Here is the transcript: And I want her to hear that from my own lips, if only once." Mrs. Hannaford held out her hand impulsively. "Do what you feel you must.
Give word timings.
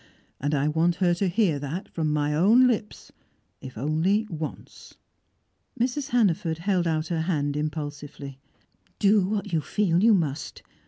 And 0.39 0.55
I 0.55 0.67
want 0.67 0.95
her 0.95 1.13
to 1.13 1.27
hear 1.27 1.59
that 1.59 1.87
from 1.87 2.11
my 2.11 2.33
own 2.33 2.65
lips, 2.65 3.11
if 3.61 3.77
only 3.77 4.25
once." 4.31 4.95
Mrs. 5.79 6.09
Hannaford 6.09 6.57
held 6.57 6.87
out 6.87 7.09
her 7.09 7.21
hand 7.21 7.55
impulsively. 7.55 8.39
"Do 8.97 9.21
what 9.23 9.53
you 9.53 9.61
feel 9.61 10.01
you 10.03 10.15
must. 10.15 10.63